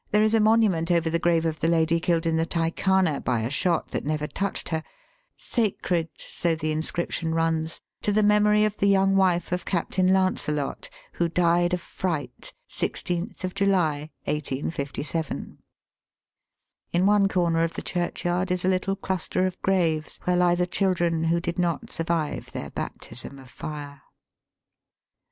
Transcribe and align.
There 0.09 0.23
is 0.23 0.33
a 0.33 0.39
monument 0.39 0.89
over 0.89 1.11
the 1.11 1.19
grave 1.19 1.45
of 1.45 1.59
the 1.59 1.67
lady 1.67 1.99
killed 1.99 2.25
in 2.25 2.35
the 2.35 2.45
Tykhana 2.47 3.23
by 3.23 3.41
a 3.41 3.51
shot 3.51 3.89
that 3.89 4.03
never 4.03 4.25
touched 4.25 4.69
her. 4.69 4.79
^' 4.79 4.83
Sacred," 5.37 6.09
so 6.17 6.55
the 6.55 6.71
inscription 6.71 7.35
runs, 7.35 7.77
'^ 7.79 7.81
to 8.01 8.11
the 8.11 8.23
memory 8.23 8.65
of 8.65 8.75
the 8.77 8.87
young 8.87 9.15
wife 9.15 9.51
of 9.51 9.63
Captain 9.63 10.07
Lancelot, 10.11 10.89
who 11.13 11.29
died 11.29 11.71
of 11.75 11.81
fright, 11.81 12.51
16th 12.67 13.53
July, 13.53 14.09
1857." 14.23 15.59
In 16.91 17.05
one 17.05 17.27
corner 17.27 17.59
Digitized 17.59 17.61
by 17.61 17.61
VjOOQIC 17.61 17.61
THE 17.61 17.61
BESIDENCY 17.61 17.61
AT 17.61 17.61
LUCKNOW. 17.61 17.61
249 17.61 17.63
of 17.63 17.73
the 17.73 17.89
churchyard 18.25 18.51
is 18.51 18.65
a 18.65 18.69
little 18.69 18.95
cluster 18.95 19.45
of 19.45 19.61
graves 19.61 20.19
where 20.23 20.35
lie 20.35 20.55
the 20.55 20.65
children 20.65 21.25
who 21.25 21.39
did 21.39 21.59
not 21.59 21.91
survive 21.91 22.51
their 22.53 22.71
baptism 22.71 23.37
of 23.37 23.51
fire. 23.51 24.01